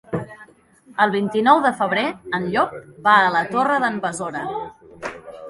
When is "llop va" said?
2.55-3.15